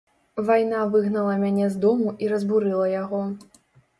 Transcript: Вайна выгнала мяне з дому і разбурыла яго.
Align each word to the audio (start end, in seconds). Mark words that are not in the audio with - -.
Вайна 0.45 0.79
выгнала 0.93 1.35
мяне 1.43 1.67
з 1.75 1.77
дому 1.83 2.15
і 2.25 2.31
разбурыла 2.33 2.87
яго. 3.03 3.21